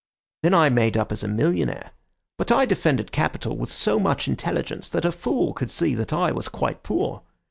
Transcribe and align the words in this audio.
Then 0.41 0.55
I 0.55 0.69
made 0.71 0.97
up 0.97 1.11
as 1.11 1.21
a 1.21 1.27
millionaire; 1.27 1.91
but 2.39 2.51
I 2.51 2.65
defended 2.65 3.11
Capital 3.11 3.55
with 3.55 3.71
so 3.71 3.99
much 3.99 4.27
intelligence 4.27 4.89
that 4.89 5.05
a 5.05 5.11
fool 5.11 5.53
could 5.53 5.69
see 5.69 5.93
that 5.93 6.11
I 6.11 6.31
was 6.31 6.49
quite 6.49 6.81
poor. 6.81 7.21